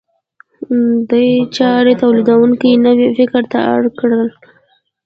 دې 1.09 1.27
چارې 1.57 1.93
تولیدونکي 2.01 2.69
نوي 2.85 3.07
فکر 3.17 3.41
ته 3.51 3.59
اړ 3.73 3.81
کړل. 3.99 4.27